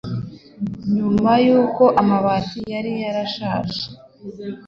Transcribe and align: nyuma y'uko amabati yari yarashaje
nyuma 0.95 1.31
y'uko 1.45 1.83
amabati 2.01 2.59
yari 2.73 2.91
yarashaje 3.03 3.81